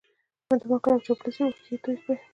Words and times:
د 0.59 0.61
مکر 0.69 0.91
او 0.93 1.03
چاپلوسۍ 1.05 1.41
اوښکې 1.45 1.69
یې 1.73 1.77
توی 1.83 1.97
کړې 2.05 2.15